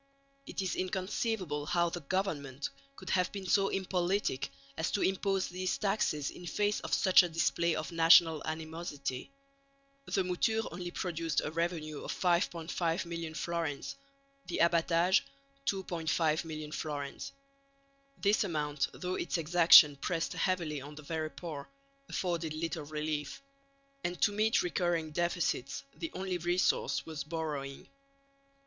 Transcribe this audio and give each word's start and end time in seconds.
It 0.47 0.63
is 0.63 0.75
inconceivable 0.75 1.67
how 1.67 1.91
the 1.91 1.99
government 2.01 2.71
could 2.95 3.11
have 3.11 3.31
been 3.31 3.45
so 3.45 3.67
impolitic 3.69 4.49
as 4.75 4.89
to 4.93 5.03
impose 5.03 5.47
these 5.47 5.77
taxes 5.77 6.31
in 6.31 6.47
face 6.47 6.79
of 6.79 6.91
such 6.91 7.21
a 7.21 7.29
display 7.29 7.75
of 7.75 7.91
national 7.91 8.41
animosity. 8.47 9.29
The 10.05 10.23
mouture 10.23 10.63
only 10.71 10.89
produced 10.89 11.41
a 11.41 11.51
revenue 11.51 11.99
of 12.03 12.11
5,500,000 12.19 13.37
fl.; 13.37 13.95
the 14.47 14.57
abbatage 14.57 15.21
2,500,000 15.67 16.73
fl. 16.73 17.33
This 18.19 18.43
amount, 18.43 18.87
though 18.93 19.13
its 19.13 19.37
exaction 19.37 19.97
pressed 19.97 20.33
heavily 20.33 20.81
on 20.81 20.95
the 20.95 21.03
very 21.03 21.29
poor, 21.29 21.69
afforded 22.09 22.55
little 22.55 22.85
relief; 22.85 23.43
and 24.03 24.19
to 24.23 24.31
meet 24.31 24.63
recurring 24.63 25.11
deficits 25.11 25.83
the 25.95 26.09
only 26.15 26.39
resource 26.39 27.05
was 27.05 27.23
borrowing. 27.23 27.87